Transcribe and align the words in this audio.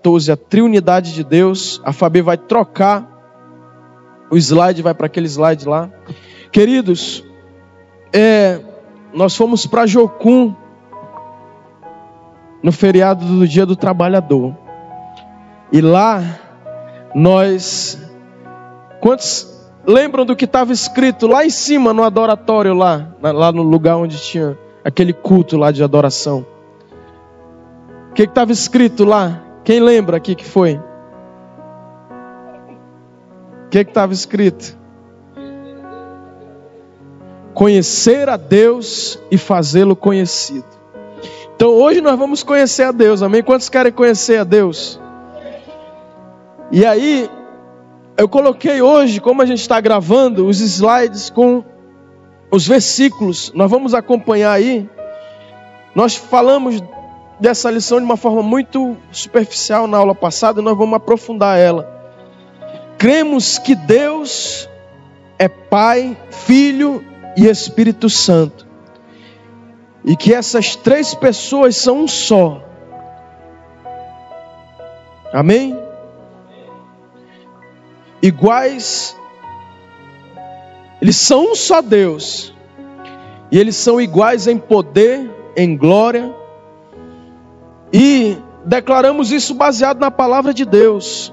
14, 0.00 0.32
a 0.32 0.36
triunidade 0.36 1.14
de 1.14 1.22
Deus. 1.22 1.80
A 1.84 1.92
Fabi 1.92 2.22
vai 2.22 2.36
trocar 2.36 3.06
o 4.30 4.36
slide, 4.36 4.82
vai 4.82 4.94
para 4.94 5.06
aquele 5.06 5.28
slide 5.28 5.68
lá. 5.68 5.90
Queridos, 6.50 7.24
é, 8.12 8.60
nós 9.12 9.36
fomos 9.36 9.66
para 9.66 9.86
Jocum 9.86 10.54
no 12.62 12.72
feriado 12.72 13.24
do 13.24 13.46
Dia 13.46 13.66
do 13.66 13.76
Trabalhador. 13.76 14.56
E 15.70 15.80
lá 15.80 16.22
nós 17.14 17.98
quantos 19.00 19.48
lembram 19.86 20.24
do 20.24 20.34
que 20.34 20.44
estava 20.44 20.72
escrito 20.72 21.26
lá 21.26 21.44
em 21.44 21.50
cima 21.50 21.92
no 21.92 22.02
adoratório 22.02 22.74
lá, 22.74 23.08
lá 23.20 23.52
no 23.52 23.62
lugar 23.62 23.96
onde 23.96 24.20
tinha 24.20 24.58
aquele 24.84 25.12
culto 25.12 25.56
lá 25.56 25.70
de 25.70 25.82
adoração? 25.82 26.44
O 28.10 28.14
que 28.14 28.22
estava 28.22 28.50
escrito 28.50 29.04
lá? 29.04 29.49
Quem 29.64 29.80
lembra 29.80 30.16
aqui 30.16 30.34
que 30.34 30.44
foi? 30.44 30.80
O 33.66 33.68
que 33.70 33.78
estava 33.78 34.12
escrito? 34.12 34.78
Conhecer 37.54 38.28
a 38.28 38.36
Deus 38.36 39.18
e 39.30 39.36
fazê-lo 39.36 39.94
conhecido. 39.94 40.64
Então 41.54 41.70
hoje 41.70 42.00
nós 42.00 42.18
vamos 42.18 42.42
conhecer 42.42 42.84
a 42.84 42.92
Deus, 42.92 43.22
amém? 43.22 43.42
Quantos 43.42 43.68
querem 43.68 43.92
conhecer 43.92 44.38
a 44.38 44.44
Deus? 44.44 44.98
E 46.72 46.86
aí, 46.86 47.28
eu 48.16 48.28
coloquei 48.28 48.80
hoje, 48.80 49.20
como 49.20 49.42
a 49.42 49.46
gente 49.46 49.60
está 49.60 49.80
gravando, 49.80 50.46
os 50.46 50.60
slides 50.60 51.30
com 51.30 51.64
os 52.50 52.66
versículos. 52.66 53.52
Nós 53.54 53.70
vamos 53.70 53.92
acompanhar 53.92 54.52
aí. 54.52 54.88
Nós 55.94 56.16
falamos 56.16 56.82
dessa 57.40 57.70
lição 57.70 57.98
de 57.98 58.04
uma 58.04 58.18
forma 58.18 58.42
muito 58.42 58.96
superficial 59.10 59.86
na 59.86 59.96
aula 59.96 60.14
passada, 60.14 60.60
nós 60.60 60.76
vamos 60.76 60.94
aprofundar 60.94 61.58
ela. 61.58 61.98
Cremos 62.98 63.58
que 63.58 63.74
Deus 63.74 64.68
é 65.38 65.48
Pai, 65.48 66.16
Filho 66.30 67.02
e 67.36 67.46
Espírito 67.46 68.10
Santo. 68.10 68.66
E 70.04 70.14
que 70.14 70.34
essas 70.34 70.76
três 70.76 71.14
pessoas 71.14 71.76
são 71.76 72.00
um 72.00 72.08
só. 72.08 72.62
Amém? 75.32 75.78
Iguais, 78.22 79.16
eles 81.00 81.16
são 81.16 81.52
um 81.52 81.54
só 81.54 81.80
Deus. 81.80 82.54
E 83.50 83.58
eles 83.58 83.76
são 83.76 84.00
iguais 84.00 84.46
em 84.46 84.58
poder, 84.58 85.30
em 85.56 85.76
glória 85.76 86.39
e 87.92 88.36
declaramos 88.64 89.32
isso 89.32 89.54
baseado 89.54 89.98
na 89.98 90.10
palavra 90.10 90.54
de 90.54 90.64
Deus, 90.64 91.32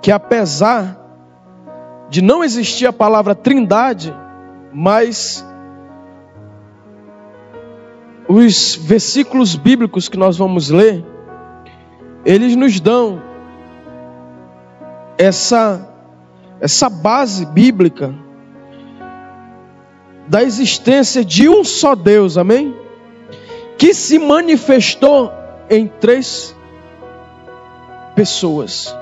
que 0.00 0.10
apesar 0.10 0.96
de 2.08 2.22
não 2.22 2.42
existir 2.42 2.86
a 2.86 2.92
palavra 2.92 3.34
trindade, 3.34 4.14
mas 4.72 5.44
os 8.28 8.74
versículos 8.74 9.56
bíblicos 9.56 10.08
que 10.08 10.16
nós 10.16 10.36
vamos 10.36 10.70
ler, 10.70 11.04
eles 12.24 12.56
nos 12.56 12.80
dão 12.80 13.22
essa 15.16 15.84
essa 16.60 16.90
base 16.90 17.46
bíblica 17.46 18.12
da 20.26 20.42
existência 20.42 21.24
de 21.24 21.48
um 21.48 21.62
só 21.62 21.94
Deus, 21.94 22.36
amém? 22.36 22.74
Que 23.78 23.94
se 23.94 24.18
manifestou 24.18 25.32
em 25.70 25.86
três 25.86 26.56
pessoas. 28.14 28.96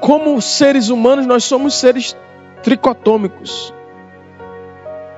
Como 0.00 0.40
seres 0.40 0.88
humanos, 0.88 1.26
nós 1.26 1.44
somos 1.44 1.74
seres 1.74 2.16
tricotômicos, 2.62 3.72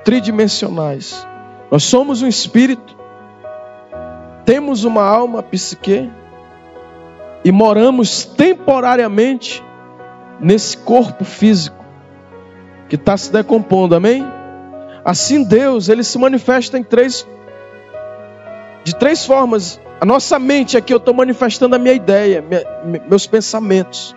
tridimensionais. 0.03 1.27
Nós 1.69 1.83
somos 1.83 2.21
um 2.21 2.27
espírito, 2.27 2.97
temos 4.45 4.83
uma 4.83 5.03
alma, 5.03 5.43
psique, 5.43 6.09
e 7.43 7.51
moramos 7.51 8.25
temporariamente 8.25 9.63
nesse 10.39 10.77
corpo 10.77 11.23
físico 11.23 11.85
que 12.87 12.95
está 12.95 13.15
se 13.15 13.31
decompondo, 13.31 13.95
amém? 13.95 14.25
Assim 15.05 15.43
Deus, 15.43 15.89
ele 15.89 16.03
se 16.03 16.17
manifesta 16.17 16.77
em 16.77 16.83
três 16.83 17.25
de 18.89 18.95
três 18.95 19.25
formas. 19.25 19.79
A 20.01 20.05
nossa 20.05 20.39
mente 20.39 20.75
aqui, 20.75 20.93
eu 20.93 20.97
estou 20.97 21.13
manifestando 21.13 21.75
a 21.75 21.79
minha 21.79 21.93
ideia, 21.93 22.41
minha, 22.41 22.63
meus 23.07 23.27
pensamentos. 23.27 24.15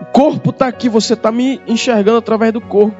O 0.00 0.06
corpo 0.06 0.50
está 0.50 0.66
aqui, 0.66 0.88
você 0.88 1.12
está 1.12 1.30
me 1.30 1.60
enxergando 1.66 2.18
através 2.18 2.52
do 2.52 2.60
corpo. 2.60 2.96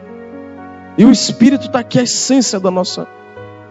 E 0.98 1.04
o 1.04 1.10
espírito 1.10 1.66
está 1.66 1.78
aqui, 1.78 1.98
a 1.98 2.02
essência 2.02 2.60
da 2.60 2.70
nossa 2.70 3.06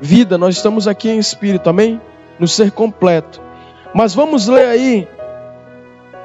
vida. 0.01 0.37
Nós 0.37 0.55
estamos 0.55 0.87
aqui 0.87 1.09
em 1.09 1.19
espírito, 1.19 1.69
amém? 1.69 2.01
No 2.39 2.47
ser 2.47 2.71
completo. 2.71 3.39
Mas 3.93 4.15
vamos 4.15 4.47
ler 4.47 4.65
aí 4.65 5.07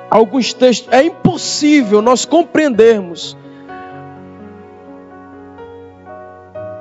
alguns 0.09 0.55
textos. 0.55 0.91
É 0.91 1.03
impossível 1.03 2.01
nós 2.01 2.25
compreendermos 2.25 3.37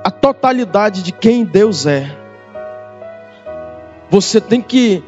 a 0.02 0.10
totalidade 0.10 1.02
de 1.02 1.12
quem 1.12 1.44
Deus 1.44 1.84
é 1.84 2.23
você 4.14 4.40
tem 4.40 4.62
que 4.62 5.02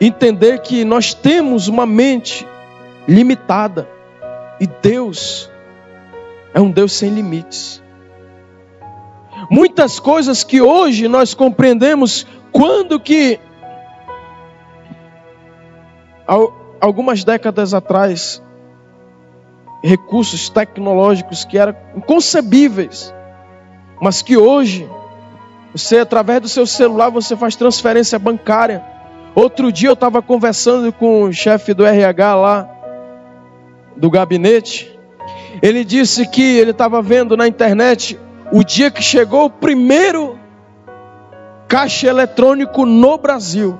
entender 0.00 0.62
que 0.62 0.86
nós 0.86 1.12
temos 1.12 1.68
uma 1.68 1.84
mente 1.84 2.48
limitada 3.06 3.86
e 4.58 4.66
Deus 4.66 5.52
é 6.54 6.58
um 6.58 6.70
Deus 6.70 6.94
sem 6.94 7.10
limites. 7.10 7.82
Muitas 9.50 10.00
coisas 10.00 10.42
que 10.42 10.62
hoje 10.62 11.08
nós 11.08 11.34
compreendemos 11.34 12.26
quando 12.50 12.98
que 12.98 13.38
algumas 16.80 17.24
décadas 17.24 17.74
atrás 17.74 18.42
recursos 19.84 20.48
tecnológicos 20.48 21.44
que 21.44 21.58
eram 21.58 21.76
inconcebíveis, 21.94 23.12
mas 24.00 24.22
que 24.22 24.38
hoje 24.38 24.88
você, 25.74 25.98
através 25.98 26.40
do 26.40 26.48
seu 26.48 26.66
celular, 26.66 27.08
você 27.08 27.34
faz 27.34 27.56
transferência 27.56 28.18
bancária. 28.18 28.84
Outro 29.34 29.72
dia 29.72 29.88
eu 29.88 29.94
estava 29.94 30.20
conversando 30.20 30.92
com 30.92 31.22
o 31.22 31.32
chefe 31.32 31.72
do 31.72 31.86
RH 31.86 32.34
lá, 32.34 32.68
do 33.96 34.10
gabinete. 34.10 34.98
Ele 35.62 35.84
disse 35.84 36.26
que 36.26 36.42
ele 36.42 36.72
estava 36.72 37.00
vendo 37.00 37.36
na 37.36 37.48
internet 37.48 38.18
o 38.52 38.62
dia 38.62 38.90
que 38.90 39.02
chegou 39.02 39.46
o 39.46 39.50
primeiro 39.50 40.38
caixa 41.66 42.06
eletrônico 42.06 42.84
no 42.84 43.16
Brasil. 43.16 43.78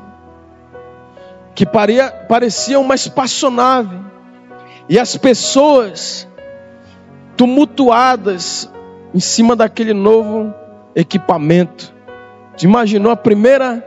Que 1.55 1.67
paria, 1.67 2.11
parecia 2.27 2.81
uma 2.81 2.95
espaçonave. 2.95 4.01
E 4.89 4.99
as 4.99 5.15
pessoas 5.19 6.27
tumultuadas 7.37 8.73
em 9.15 9.21
cima 9.21 9.55
daquele 9.55 9.93
novo 9.93 10.55
equipamento. 10.95 11.93
Te 12.57 12.65
imaginou 12.65 13.13
a 13.13 13.17
primeira 13.17 13.85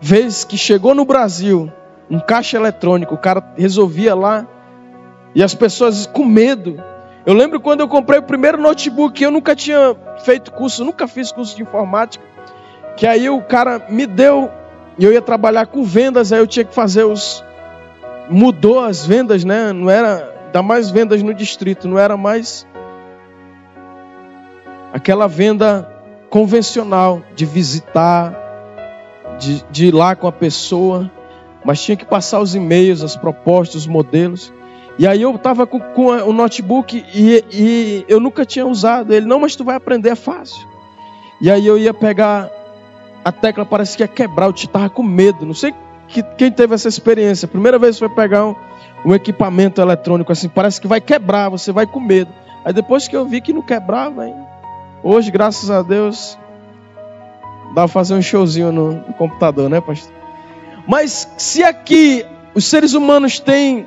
vez 0.00 0.44
que 0.44 0.56
chegou 0.56 0.94
no 0.94 1.04
Brasil 1.04 1.72
um 2.10 2.20
caixa 2.20 2.56
eletrônico, 2.56 3.14
o 3.14 3.18
cara 3.18 3.42
resolvia 3.56 4.14
lá 4.14 4.46
e 5.34 5.42
as 5.42 5.54
pessoas 5.54 6.06
com 6.06 6.24
medo. 6.24 6.82
Eu 7.24 7.32
lembro 7.32 7.60
quando 7.60 7.80
eu 7.80 7.88
comprei 7.88 8.18
o 8.18 8.22
primeiro 8.22 8.60
notebook, 8.60 9.22
eu 9.22 9.30
nunca 9.30 9.56
tinha 9.56 9.96
feito 10.24 10.52
curso, 10.52 10.84
nunca 10.84 11.08
fiz 11.08 11.32
curso 11.32 11.56
de 11.56 11.62
informática, 11.62 12.22
que 12.96 13.06
aí 13.06 13.28
o 13.30 13.40
cara 13.42 13.86
me 13.88 14.06
deu 14.06 14.50
e 14.98 15.04
eu 15.04 15.12
ia 15.12 15.22
trabalhar 15.22 15.66
com 15.66 15.82
vendas, 15.82 16.32
aí 16.32 16.38
eu 16.38 16.46
tinha 16.46 16.64
que 16.64 16.74
fazer 16.74 17.04
os 17.04 17.42
mudou 18.28 18.80
as 18.80 19.06
vendas, 19.06 19.44
né? 19.44 19.72
Não 19.72 19.90
era 19.90 20.32
dá 20.52 20.62
mais 20.62 20.90
vendas 20.90 21.22
no 21.22 21.34
distrito, 21.34 21.88
não 21.88 21.98
era 21.98 22.16
mais 22.16 22.66
aquela 24.92 25.26
venda 25.26 25.93
convencional 26.34 27.22
de 27.36 27.46
visitar, 27.46 28.34
de, 29.38 29.64
de 29.70 29.86
ir 29.86 29.94
lá 29.94 30.16
com 30.16 30.26
a 30.26 30.32
pessoa, 30.32 31.08
mas 31.64 31.80
tinha 31.80 31.96
que 31.96 32.04
passar 32.04 32.40
os 32.40 32.56
e-mails, 32.56 33.04
as 33.04 33.14
propostas, 33.14 33.82
os 33.82 33.86
modelos. 33.86 34.52
E 34.98 35.06
aí 35.06 35.22
eu 35.22 35.32
estava 35.32 35.64
com, 35.64 35.78
com 35.78 36.06
o 36.06 36.32
notebook 36.32 37.04
e, 37.14 37.44
e, 37.52 38.04
eu 38.08 38.18
nunca 38.18 38.44
tinha 38.44 38.66
usado 38.66 39.14
ele. 39.14 39.26
Não, 39.26 39.38
mas 39.38 39.54
tu 39.54 39.62
vai 39.62 39.76
aprender, 39.76 40.08
é 40.08 40.16
fácil. 40.16 40.58
E 41.40 41.48
aí 41.48 41.64
eu 41.64 41.78
ia 41.78 41.94
pegar 41.94 42.50
a 43.24 43.30
tecla, 43.30 43.64
parece 43.64 43.96
que 43.96 44.02
ia 44.02 44.08
quebrar, 44.08 44.46
eu 44.46 44.50
estava 44.50 44.90
com 44.90 45.04
medo. 45.04 45.46
Não 45.46 45.54
sei 45.54 45.72
que, 46.08 46.20
quem 46.20 46.50
teve 46.50 46.74
essa 46.74 46.88
experiência. 46.88 47.46
primeira 47.46 47.78
vez 47.78 47.96
foi 47.96 48.08
pegar 48.08 48.44
um, 48.44 48.56
um 49.06 49.14
equipamento 49.14 49.80
eletrônico 49.80 50.32
assim, 50.32 50.48
parece 50.48 50.80
que 50.80 50.88
vai 50.88 51.00
quebrar, 51.00 51.48
você 51.48 51.70
vai 51.70 51.86
com 51.86 52.00
medo. 52.00 52.32
Aí 52.64 52.72
depois 52.72 53.06
que 53.06 53.14
eu 53.14 53.24
vi 53.24 53.40
que 53.40 53.52
não 53.52 53.62
quebrava, 53.62 54.26
hein? 54.26 54.34
Hoje, 55.06 55.30
graças 55.30 55.70
a 55.70 55.82
Deus, 55.82 56.38
dá 57.74 57.82
para 57.82 57.88
fazer 57.88 58.14
um 58.14 58.22
showzinho 58.22 58.72
no, 58.72 58.92
no 58.92 59.12
computador, 59.12 59.68
né, 59.68 59.78
pastor? 59.78 60.10
Mas 60.88 61.30
se 61.36 61.62
aqui 61.62 62.24
os 62.54 62.64
seres 62.64 62.94
humanos 62.94 63.38
têm 63.38 63.86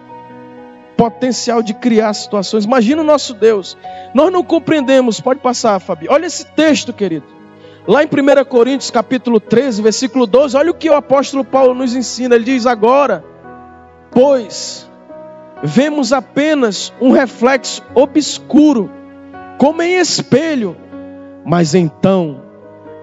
potencial 0.95 1.63
de 1.63 1.73
criar 1.73 2.13
situações, 2.13 2.65
imagina 2.65 3.01
o 3.01 3.03
nosso 3.03 3.33
Deus. 3.33 3.75
Nós 4.13 4.31
não 4.31 4.43
compreendemos, 4.43 5.19
pode 5.19 5.39
passar, 5.39 5.79
Fabi. 5.79 6.07
Olha 6.07 6.27
esse 6.27 6.45
texto, 6.51 6.93
querido. 6.93 7.25
Lá 7.87 8.03
em 8.03 8.05
1 8.05 8.45
Coríntios, 8.45 8.91
capítulo 8.91 9.39
13, 9.39 9.81
versículo 9.81 10.27
12, 10.27 10.55
olha 10.55 10.69
o 10.69 10.75
que 10.75 10.87
o 10.87 10.95
apóstolo 10.95 11.43
Paulo 11.43 11.73
nos 11.73 11.95
ensina. 11.95 12.35
Ele 12.35 12.43
diz: 12.43 12.67
Agora, 12.67 13.25
pois, 14.11 14.87
vemos 15.63 16.13
apenas 16.13 16.93
um 17.01 17.09
reflexo 17.09 17.81
obscuro, 17.95 18.91
como 19.57 19.81
em 19.81 19.97
espelho, 19.97 20.77
mas 21.47 21.73
então 21.73 22.41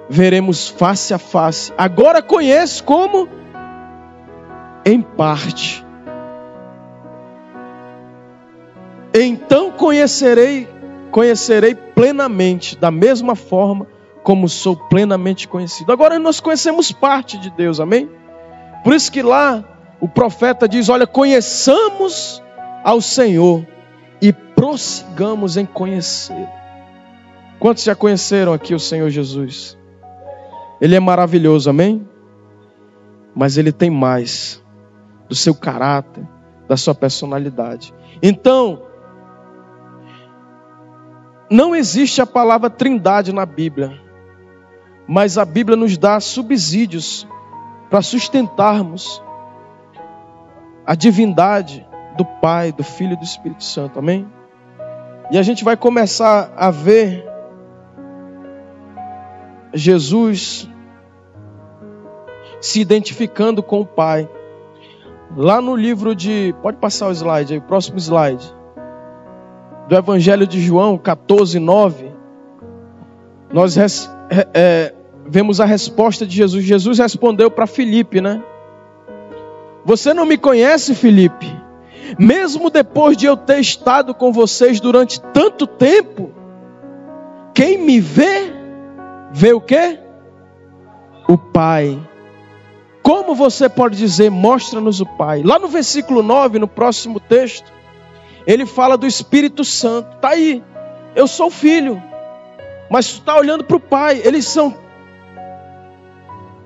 veremos 0.06 0.68
face 0.68 1.14
a 1.14 1.18
face. 1.18 1.72
Agora 1.78 2.20
conheço 2.20 2.84
como 2.84 3.26
em 4.84 5.00
parte. 5.00 5.82
Então 9.14 9.70
conhecerei, 9.70 10.68
conhecerei 11.10 11.74
plenamente, 11.74 12.76
da 12.76 12.90
mesma 12.90 13.34
forma 13.34 13.86
como 14.22 14.46
sou 14.46 14.76
plenamente 14.76 15.48
conhecido. 15.48 15.90
Agora 15.90 16.18
nós 16.18 16.38
conhecemos 16.38 16.92
parte 16.92 17.38
de 17.38 17.48
Deus, 17.48 17.80
amém? 17.80 18.10
Por 18.82 18.92
isso 18.92 19.10
que 19.10 19.22
lá 19.22 19.64
o 19.98 20.08
profeta 20.08 20.68
diz: 20.68 20.90
Olha, 20.90 21.06
conheçamos 21.06 22.42
ao 22.82 23.00
Senhor 23.00 23.66
e 24.20 24.34
prossigamos 24.34 25.56
em 25.56 25.64
conhecê-lo. 25.64 26.63
Quantos 27.58 27.84
já 27.84 27.94
conheceram 27.94 28.52
aqui 28.52 28.74
o 28.74 28.80
Senhor 28.80 29.08
Jesus? 29.10 29.78
Ele 30.80 30.94
é 30.94 31.00
maravilhoso, 31.00 31.70
amém? 31.70 32.06
Mas 33.34 33.56
ele 33.56 33.72
tem 33.72 33.90
mais 33.90 34.62
do 35.28 35.34
seu 35.34 35.54
caráter, 35.54 36.26
da 36.68 36.76
sua 36.76 36.94
personalidade. 36.94 37.94
Então, 38.22 38.82
não 41.50 41.74
existe 41.74 42.20
a 42.20 42.26
palavra 42.26 42.68
trindade 42.70 43.32
na 43.32 43.46
Bíblia, 43.46 44.00
mas 45.06 45.38
a 45.38 45.44
Bíblia 45.44 45.76
nos 45.76 45.96
dá 45.96 46.18
subsídios 46.20 47.26
para 47.90 48.02
sustentarmos 48.02 49.22
a 50.86 50.94
divindade 50.94 51.86
do 52.16 52.24
Pai, 52.24 52.72
do 52.72 52.82
Filho 52.82 53.12
e 53.12 53.16
do 53.16 53.24
Espírito 53.24 53.64
Santo, 53.64 53.98
amém? 53.98 54.26
E 55.30 55.38
a 55.38 55.42
gente 55.42 55.64
vai 55.64 55.76
começar 55.76 56.52
a 56.56 56.70
ver 56.70 57.24
Jesus 59.74 60.68
se 62.60 62.80
identificando 62.80 63.62
com 63.62 63.80
o 63.80 63.86
Pai. 63.86 64.28
Lá 65.36 65.60
no 65.60 65.74
livro 65.74 66.14
de. 66.14 66.54
Pode 66.62 66.78
passar 66.78 67.08
o 67.08 67.12
slide 67.12 67.52
aí, 67.52 67.58
o 67.58 67.62
próximo 67.62 67.98
slide. 67.98 68.54
Do 69.88 69.96
Evangelho 69.96 70.46
de 70.46 70.60
João 70.60 70.96
14, 70.96 71.58
9. 71.58 72.12
Nós 73.52 73.76
res, 73.76 74.10
é, 74.54 74.94
vemos 75.26 75.60
a 75.60 75.64
resposta 75.64 76.26
de 76.26 76.34
Jesus. 76.36 76.64
Jesus 76.64 76.98
respondeu 76.98 77.50
para 77.50 77.66
Filipe, 77.66 78.20
né? 78.20 78.42
Você 79.84 80.14
não 80.14 80.24
me 80.24 80.38
conhece, 80.38 80.94
Filipe? 80.94 81.54
Mesmo 82.18 82.70
depois 82.70 83.16
de 83.16 83.26
eu 83.26 83.36
ter 83.36 83.60
estado 83.60 84.14
com 84.14 84.32
vocês 84.32 84.80
durante 84.80 85.20
tanto 85.20 85.66
tempo, 85.66 86.30
quem 87.52 87.78
me 87.78 88.00
vê, 88.00 88.53
vê 89.34 89.52
o 89.52 89.60
quê? 89.60 89.98
O 91.28 91.36
Pai. 91.36 91.98
Como 93.02 93.34
você 93.34 93.68
pode 93.68 93.98
dizer, 93.98 94.30
mostra-nos 94.30 95.00
o 95.00 95.06
Pai? 95.06 95.42
Lá 95.42 95.58
no 95.58 95.66
versículo 95.66 96.22
9, 96.22 96.60
no 96.60 96.68
próximo 96.68 97.18
texto, 97.18 97.72
ele 98.46 98.64
fala 98.64 98.96
do 98.96 99.06
Espírito 99.06 99.64
Santo. 99.64 100.14
Está 100.14 100.30
aí, 100.30 100.62
eu 101.16 101.26
sou 101.26 101.50
filho, 101.50 102.00
mas 102.88 103.06
está 103.06 103.36
olhando 103.36 103.64
para 103.64 103.76
o 103.76 103.80
Pai. 103.80 104.22
Eles 104.24 104.46
são 104.46 104.78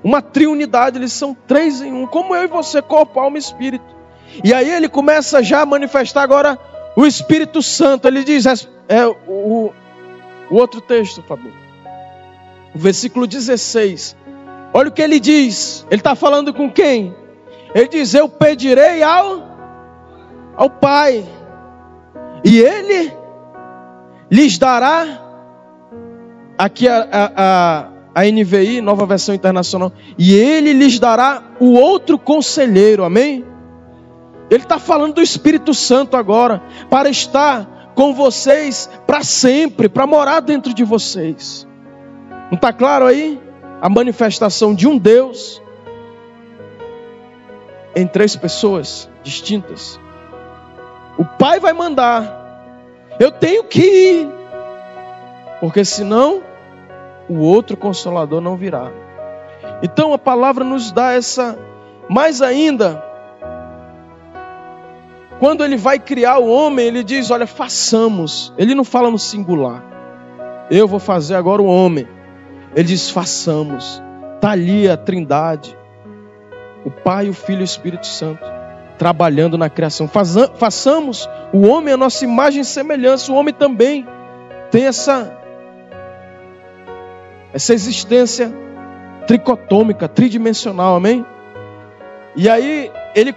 uma 0.03 0.21
triunidade, 0.21 0.99
eles 0.99 1.11
são 1.11 1.35
três 1.47 1.81
em 1.81 1.91
um, 1.91 2.05
como 2.05 2.35
eu 2.35 2.43
e 2.43 2.47
você, 2.47 2.83
corpo, 2.83 3.19
alma 3.19 3.37
e 3.37 3.41
espírito. 3.41 3.95
E 4.43 4.53
aí 4.53 4.69
ele 4.69 4.87
começa 4.87 5.41
já 5.41 5.61
a 5.61 5.65
manifestar 5.65 6.21
agora 6.21 6.57
o 6.95 7.03
Espírito 7.03 7.63
Santo. 7.63 8.07
Ele 8.07 8.23
diz, 8.23 8.45
é, 8.87 9.07
o, 9.07 9.73
o 10.51 10.55
outro 10.55 10.79
texto, 10.79 11.23
favor. 11.23 11.68
O 12.73 12.79
versículo 12.79 13.25
16. 13.25 14.15
Olha 14.73 14.89
o 14.89 14.91
que 14.91 15.01
ele 15.01 15.19
diz. 15.19 15.85
Ele 15.89 15.99
está 15.99 16.15
falando 16.15 16.53
com 16.53 16.69
quem? 16.71 17.15
Ele 17.73 17.87
diz: 17.87 18.13
Eu 18.13 18.27
pedirei 18.27 19.03
ao, 19.03 19.43
ao 20.55 20.69
Pai, 20.69 21.23
e 22.43 22.59
Ele 22.59 23.11
lhes 24.31 24.57
dará. 24.57 25.25
Aqui 26.57 26.89
a, 26.89 27.07
a, 27.13 27.87
a 28.13 28.25
NVI, 28.25 28.81
nova 28.81 29.05
versão 29.05 29.33
internacional. 29.33 29.93
E 30.17 30.33
Ele 30.33 30.73
lhes 30.73 30.99
dará 30.99 31.41
o 31.59 31.73
outro 31.73 32.19
conselheiro, 32.19 33.03
amém? 33.03 33.45
Ele 34.49 34.63
está 34.63 34.79
falando 34.79 35.15
do 35.15 35.21
Espírito 35.21 35.73
Santo 35.73 36.17
agora, 36.17 36.61
para 36.89 37.09
estar 37.09 37.93
com 37.95 38.13
vocês 38.13 38.89
para 39.05 39.23
sempre, 39.23 39.87
para 39.87 40.07
morar 40.07 40.39
dentro 40.39 40.73
de 40.73 40.83
vocês. 40.83 41.68
Não 42.49 42.55
está 42.55 42.73
claro 42.73 43.05
aí? 43.05 43.39
a 43.81 43.87
manifestação 43.89 44.73
de 44.73 44.87
um 44.87 44.97
Deus 44.97 45.61
em 47.95 48.05
três 48.05 48.35
pessoas 48.35 49.09
distintas. 49.23 49.99
O 51.17 51.25
Pai 51.25 51.59
vai 51.59 51.73
mandar, 51.73 53.17
eu 53.19 53.31
tenho 53.31 53.63
que 53.63 53.81
ir, 53.81 54.29
porque 55.59 55.83
senão 55.83 56.41
o 57.27 57.39
outro 57.39 57.75
consolador 57.75 58.41
não 58.41 58.55
virá. 58.55 58.91
Então 59.81 60.13
a 60.13 60.17
palavra 60.17 60.63
nos 60.63 60.91
dá 60.91 61.13
essa, 61.13 61.57
mais 62.09 62.41
ainda, 62.41 63.03
quando 65.39 65.63
ele 65.63 65.77
vai 65.77 65.99
criar 65.99 66.39
o 66.39 66.49
homem, 66.49 66.87
ele 66.87 67.03
diz: 67.03 67.31
Olha, 67.31 67.47
façamos. 67.47 68.53
Ele 68.57 68.75
não 68.75 68.83
fala 68.83 69.09
no 69.09 69.17
singular. 69.17 69.81
Eu 70.69 70.85
vou 70.85 70.99
fazer 70.99 71.35
agora 71.35 71.61
o 71.61 71.65
homem. 71.65 72.05
Ele 72.75 72.87
diz: 72.87 73.09
façamos. 73.09 74.01
Está 74.35 74.51
ali 74.51 74.89
a 74.89 74.95
trindade, 74.95 75.77
o 76.85 76.89
Pai, 76.89 77.27
o 77.27 77.33
Filho 77.33 77.59
e 77.59 77.63
o 77.63 77.65
Espírito 77.65 78.07
Santo, 78.07 78.45
trabalhando 78.97 79.57
na 79.57 79.69
criação. 79.69 80.07
façamos 80.07 81.29
o 81.51 81.67
homem 81.67 81.93
a 81.93 81.97
nossa 81.97 82.23
imagem 82.23 82.61
e 82.61 82.65
semelhança. 82.65 83.31
O 83.31 83.35
homem 83.35 83.53
também 83.53 84.07
tem 84.71 84.85
essa, 84.85 85.37
essa 87.53 87.73
existência 87.73 88.53
tricotômica, 89.27 90.07
tridimensional, 90.07 90.95
amém? 90.95 91.25
E 92.35 92.47
aí 92.47 92.91
ele 93.13 93.35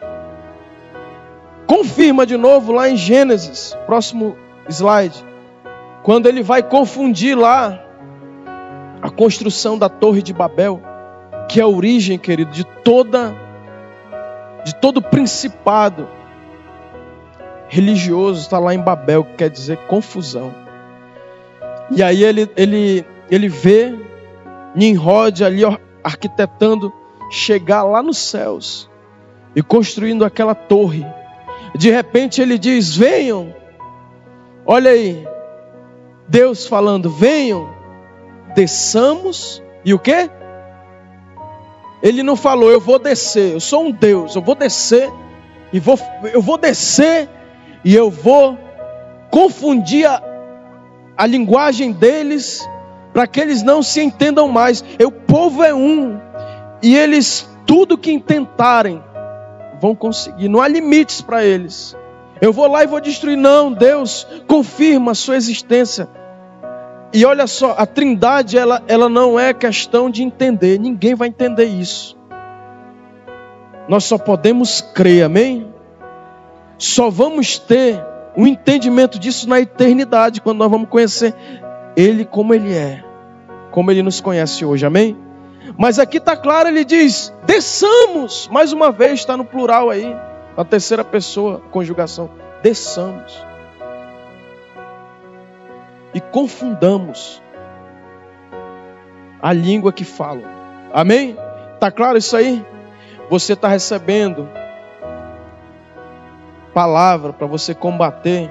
confirma 1.67 2.25
de 2.25 2.37
novo 2.37 2.73
lá 2.73 2.89
em 2.89 2.97
Gênesis, 2.97 3.77
próximo 3.87 4.37
slide, 4.69 5.25
quando 6.03 6.29
ele 6.29 6.43
vai 6.43 6.63
confundir 6.63 7.37
lá 7.37 7.82
a 9.03 9.11
construção 9.11 9.77
da 9.77 9.89
Torre 9.89 10.23
de 10.23 10.33
Babel, 10.33 10.81
que 11.49 11.59
é 11.59 11.65
a 11.65 11.67
origem, 11.67 12.17
querido, 12.17 12.53
de 12.53 12.65
toda 12.65 13.35
de 14.65 14.77
todo 14.77 15.03
principado 15.03 16.09
religioso 17.69 18.43
está 18.43 18.61
lá 18.61 18.73
em 18.73 18.79
Babel, 18.79 19.25
que 19.25 19.35
quer 19.39 19.51
dizer 19.51 19.77
confusão. 19.89 20.55
E 21.91 22.01
aí 22.01 22.23
ele 22.23 22.49
ele 22.57 23.05
ele 23.29 23.49
vê 23.49 23.93
Nimrod 24.73 25.43
ali 25.43 25.63
arquitetando 26.05 26.93
chegar 27.29 27.83
lá 27.83 28.03
nos 28.03 28.19
céus 28.19 28.89
e 29.57 29.63
construindo 29.63 30.25
aquela 30.25 30.55
torre. 30.55 31.05
De 31.75 31.91
repente 31.91 32.41
ele 32.41 32.57
diz: 32.57 32.97
"Venham". 32.97 33.53
Olha 34.65 34.93
aí. 34.93 35.27
Deus 36.29 36.67
falando: 36.67 37.11
"Venham" 37.11 37.69
desçamos 38.55 39.63
e 39.85 39.93
o 39.93 39.99
que? 39.99 40.31
Ele 42.03 42.23
não 42.23 42.37
falou, 42.37 42.71
eu 42.71 42.81
vou 42.81 42.99
descer, 42.99 43.53
eu 43.53 43.61
sou 43.61 43.85
um 43.85 43.91
Deus, 43.91 44.35
eu 44.35 44.43
vou 44.43 44.55
descer 44.55 45.11
e 45.73 45.79
vou, 45.79 45.99
eu 46.33 46.43
vou 46.43 46.59
descer 46.59 47.29
e 47.85 47.95
eu 47.95 48.11
vou 48.11 48.59
confundir 49.31 50.07
a, 50.07 50.23
a 51.17 51.27
linguagem 51.27 51.93
deles 51.93 52.69
para 53.13 53.27
que 53.27 53.41
eles 53.41 53.63
não 53.63 53.83
se 53.83 54.03
entendam 54.03 54.49
mais. 54.49 54.83
o 55.01 55.11
povo 55.11 55.63
é 55.63 55.73
um 55.73 56.19
e 56.83 56.97
eles 56.97 57.49
tudo 57.67 57.97
que 57.97 58.11
intentarem 58.11 59.03
vão 59.81 59.95
conseguir. 59.95 60.49
Não 60.49 60.61
há 60.61 60.69
limites 60.69 61.21
para 61.21 61.45
eles. 61.45 61.97
Eu 62.41 62.53
vou 62.53 62.67
lá 62.67 62.83
e 62.83 62.87
vou 62.87 63.01
destruir. 63.01 63.37
Não, 63.37 63.73
Deus 63.73 64.27
confirma 64.47 65.13
a 65.13 65.15
sua 65.15 65.37
existência. 65.37 66.09
E 67.13 67.27
olha 67.27 67.47
só, 67.47 67.75
a 67.77 67.85
trindade 67.85 68.57
ela, 68.57 68.83
ela 68.89 69.09
não 69.09 69.39
é 69.39 69.53
questão 69.53 70.09
de 70.09 70.23
entender, 70.23 70.79
ninguém 70.79 71.15
vai 71.15 71.29
entender 71.29 71.67
isso. 71.67 72.17
Nós 73.87 74.05
só 74.05 74.17
podemos 74.17 74.81
crer, 74.81 75.25
amém? 75.25 75.73
Só 76.79 77.11
vamos 77.11 77.59
ter 77.59 78.03
o 78.35 78.43
um 78.43 78.47
entendimento 78.47 79.19
disso 79.19 79.47
na 79.47 79.61
eternidade, 79.61 80.41
quando 80.41 80.59
nós 80.59 80.71
vamos 80.71 80.89
conhecer 80.89 81.35
Ele 81.95 82.25
como 82.25 82.55
Ele 82.55 82.73
é, 82.73 83.05
como 83.71 83.91
Ele 83.91 84.03
nos 84.03 84.21
conhece 84.21 84.65
hoje, 84.65 84.87
amém? 84.87 85.17
Mas 85.77 85.99
aqui 85.99 86.17
está 86.17 86.37
claro, 86.37 86.69
ele 86.69 86.85
diz: 86.85 87.33
desçamos, 87.45 88.49
mais 88.51 88.73
uma 88.73 88.91
vez, 88.91 89.21
está 89.21 89.37
no 89.37 89.45
plural 89.45 89.91
aí, 89.91 90.17
na 90.57 90.65
terceira 90.65 91.05
pessoa, 91.05 91.61
conjugação, 91.71 92.31
desçamos. 92.63 93.52
E 96.15 96.21
confundamos 96.21 97.43
a 99.41 99.53
língua 99.53 99.93
que 99.93 100.05
falam, 100.05 100.45
amém? 100.93 101.37
Está 101.75 101.91
claro 101.91 102.19
isso 102.19 102.37
aí? 102.37 102.65
Você 103.29 103.55
está 103.55 103.69
recebendo 103.69 104.49
palavra 106.73 107.33
para 107.33 107.47
você 107.47 107.75
combater 107.75 108.51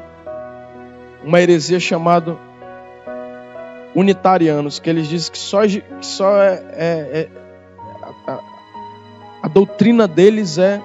uma 1.24 1.40
heresia 1.40 1.80
chamada 1.80 2.38
unitarianos, 3.96 4.80
que 4.80 4.90
eles 4.90 5.08
dizem 5.08 5.32
que 5.32 5.38
só, 5.38 5.62
que 5.68 5.84
só 6.02 6.42
é, 6.42 6.64
é, 6.74 7.20
é 7.20 7.30
a, 8.28 8.40
a 9.44 9.48
doutrina 9.48 10.08
deles 10.08 10.58
é 10.58 10.82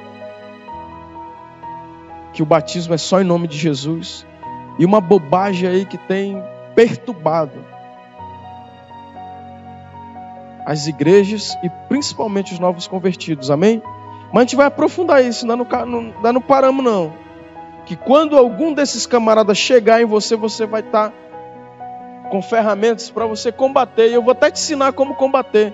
que 2.32 2.42
o 2.42 2.46
batismo 2.46 2.94
é 2.94 2.98
só 2.98 3.20
em 3.20 3.24
nome 3.24 3.48
de 3.48 3.56
Jesus. 3.56 4.26
E 4.78 4.84
uma 4.84 5.00
bobagem 5.00 5.68
aí 5.68 5.86
que 5.86 5.96
tem 5.96 6.42
perturbado 6.76 7.64
as 10.64 10.86
igrejas 10.86 11.56
e 11.62 11.70
principalmente 11.88 12.52
os 12.52 12.58
novos 12.58 12.86
convertidos, 12.86 13.50
amém? 13.50 13.82
Mas 14.32 14.36
a 14.36 14.40
gente 14.40 14.56
vai 14.56 14.66
aprofundar 14.66 15.24
isso, 15.24 15.46
não, 15.46 15.56
não, 15.56 16.32
não 16.32 16.40
paramos 16.40 16.84
não. 16.84 17.14
Que 17.86 17.96
quando 17.96 18.36
algum 18.36 18.74
desses 18.74 19.06
camaradas 19.06 19.56
chegar 19.56 20.02
em 20.02 20.04
você, 20.04 20.34
você 20.34 20.66
vai 20.66 20.80
estar 20.80 21.10
tá 21.10 21.16
com 22.28 22.42
ferramentas 22.42 23.08
para 23.10 23.24
você 23.26 23.52
combater. 23.52 24.10
E 24.10 24.14
eu 24.14 24.22
vou 24.22 24.32
até 24.32 24.50
te 24.50 24.60
ensinar 24.60 24.92
como 24.92 25.14
combater. 25.14 25.72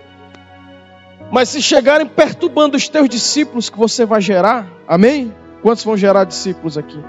Mas 1.31 1.49
se 1.49 1.63
chegarem 1.63 2.07
perturbando 2.07 2.77
os 2.77 2.87
teus 2.87 3.09
discípulos 3.09 3.71
que 3.71 3.79
você 3.79 4.05
vai 4.05 4.21
gerar, 4.21 4.67
amém? 4.87 5.35
Quantos 5.63 5.83
vão 5.83 5.97
gerar 5.97 6.25
discípulos 6.25 6.77
aqui? 6.77 7.03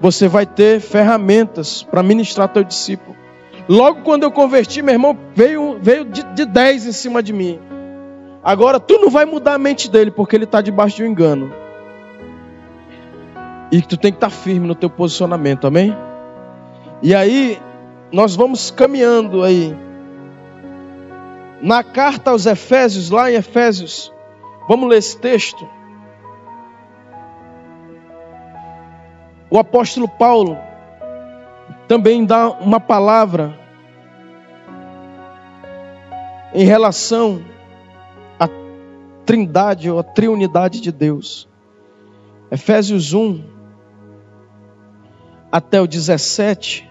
Você 0.00 0.28
vai 0.28 0.44
ter 0.44 0.80
ferramentas 0.80 1.82
para 1.82 2.02
ministrar 2.02 2.48
teu 2.48 2.62
discípulo. 2.62 3.16
Logo 3.68 4.02
quando 4.02 4.22
eu 4.22 4.30
converti, 4.30 4.82
meu 4.82 4.94
irmão, 4.94 5.18
veio, 5.34 5.78
veio 5.80 6.04
de, 6.04 6.22
de 6.22 6.44
10 6.44 6.86
em 6.86 6.92
cima 6.92 7.22
de 7.22 7.32
mim. 7.32 7.58
Agora, 8.42 8.78
tu 8.78 8.98
não 8.98 9.10
vai 9.10 9.24
mudar 9.24 9.54
a 9.54 9.58
mente 9.58 9.90
dele, 9.90 10.10
porque 10.10 10.36
ele 10.36 10.44
está 10.44 10.60
debaixo 10.60 10.96
de 10.96 11.02
um 11.02 11.06
engano. 11.06 11.52
E 13.72 13.82
tu 13.82 13.96
tem 13.96 14.12
que 14.12 14.18
estar 14.18 14.30
tá 14.30 14.34
firme 14.34 14.68
no 14.68 14.74
teu 14.74 14.88
posicionamento, 14.88 15.66
amém? 15.66 15.96
E 17.02 17.12
aí, 17.12 17.58
nós 18.12 18.36
vamos 18.36 18.70
caminhando 18.70 19.42
aí. 19.42 19.76
Na 21.60 21.82
carta 21.82 22.30
aos 22.30 22.46
Efésios, 22.46 23.10
lá 23.10 23.30
em 23.30 23.34
Efésios, 23.34 24.12
vamos 24.68 24.88
ler 24.88 24.98
esse 24.98 25.18
texto. 25.18 25.68
O 29.50 29.58
apóstolo 29.58 30.08
Paulo 30.08 30.58
também 31.86 32.24
dá 32.24 32.50
uma 32.50 32.80
palavra 32.80 33.58
em 36.52 36.64
relação 36.64 37.44
à 38.38 38.48
trindade 39.24 39.90
ou 39.90 39.98
à 39.98 40.02
triunidade 40.02 40.80
de 40.80 40.90
Deus. 40.90 41.48
Efésios 42.50 43.12
1 43.12 43.44
até 45.50 45.80
o 45.80 45.86
17 45.86 46.86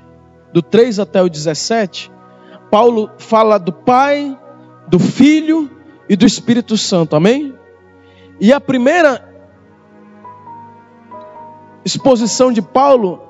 do 0.55 0.61
3 0.61 0.99
até 0.99 1.21
o 1.21 1.27
17, 1.27 2.09
Paulo 2.71 3.11
fala 3.17 3.57
do 3.57 3.73
Pai, 3.73 4.39
do 4.87 4.97
Filho 4.97 5.69
e 6.07 6.15
do 6.15 6.25
Espírito 6.25 6.77
Santo, 6.77 7.13
amém? 7.13 7.53
E 8.39 8.53
a 8.53 8.61
primeira 8.61 9.34
exposição 11.85 12.51
de 12.51 12.61
Paulo 12.61 13.21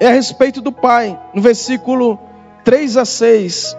é 0.00 0.08
a 0.08 0.12
respeito 0.12 0.60
do 0.60 0.72
Pai, 0.72 1.18
no 1.34 1.42
versículo 1.42 2.18
3 2.64 2.96
a 2.96 3.04
6 3.04 3.76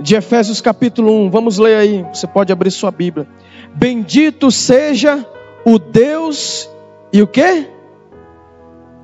de 0.00 0.14
Efésios 0.14 0.60
capítulo 0.60 1.12
1. 1.26 1.30
Vamos 1.30 1.58
ler 1.58 1.76
aí, 1.76 2.06
você 2.12 2.26
pode 2.26 2.52
abrir 2.52 2.70
sua 2.70 2.90
Bíblia. 2.90 3.26
Bendito 3.74 4.50
seja 4.50 5.26
o 5.64 5.78
Deus 5.78 6.70
e 7.12 7.20
o 7.20 7.26
que? 7.26 7.78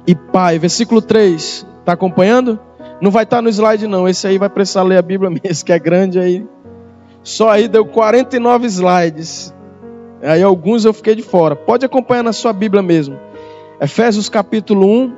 e 0.07 0.15
Pai. 0.15 0.59
Versículo 0.59 1.01
3. 1.03 1.67
Está 1.81 1.93
acompanhando? 1.93 2.59
Não 3.01 3.11
vai 3.11 3.25
estar 3.25 3.37
tá 3.37 3.43
no 3.43 3.49
slide, 3.49 3.87
não. 3.87 4.09
Esse 4.09 4.27
aí 4.27 4.39
vai 4.39 4.49
precisar 4.49 4.83
ler 4.83 4.99
a 4.99 5.03
Bíblia 5.03 5.31
mesmo, 5.43 5.65
que 5.65 5.73
é 5.73 5.79
grande 5.79 6.19
aí. 6.19 6.47
Só 7.23 7.51
aí 7.51 7.69
deu 7.69 7.85
49 7.87 8.67
slides. 8.67 9.55
Aí 10.25 10.43
alguns 10.43 10.87
eu 10.87 10.95
fiquei 10.95 11.15
de 11.15 11.23
fora. 11.23 11.55
Pode 11.55 11.85
acompanhar 11.85 12.23
na 12.23 12.33
sua 12.33 12.53
Bíblia 12.53 12.83
mesmo. 12.83 13.19
Efésios 13.81 14.31
capítulo 14.31 14.87
1, 14.87 15.17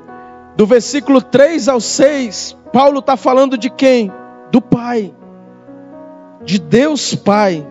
do 0.56 0.66
versículo 0.66 1.22
3 1.22 1.68
ao 1.68 1.80
6. 1.80 2.56
Paulo 2.72 2.98
está 2.98 3.16
falando 3.16 3.56
de 3.56 3.70
quem? 3.70 4.10
Do 4.50 4.60
Pai. 4.60 5.14
De 6.44 6.58
Deus 6.58 7.14
Pai. 7.14 7.64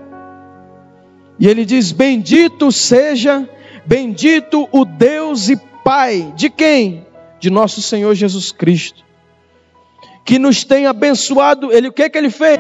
E 1.38 1.48
ele 1.48 1.66
diz: 1.66 1.92
Bendito 1.92 2.72
seja, 2.72 3.48
bendito 3.86 4.70
o 4.72 4.86
Deus 4.86 5.50
e 5.50 5.58
Pai 5.84 6.34
de 6.36 6.50
quem? 6.50 7.06
De 7.40 7.50
nosso 7.50 7.82
Senhor 7.82 8.16
Jesus 8.16 8.52
Cristo. 8.52 9.04
Que 10.24 10.40
nos 10.40 10.64
tem 10.64 10.88
abençoado. 10.88 11.72
Ele 11.72 11.90
o 11.90 11.94
que 11.94 12.10
que 12.10 12.18
ele 12.18 12.30
fez? 12.30 12.60